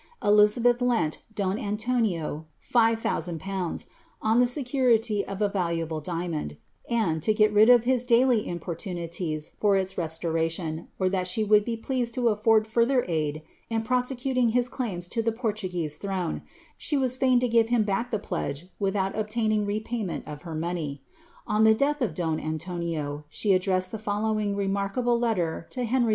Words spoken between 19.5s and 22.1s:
repayment of her money.' On the death